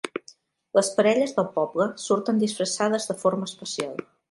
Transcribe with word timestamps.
Les 0.77 0.89
parelles 0.99 1.35
del 1.35 1.51
poble 1.59 1.87
surten 2.05 2.41
disfressades 2.47 3.09
de 3.13 3.19
forma 3.25 3.53
especial. 3.53 4.05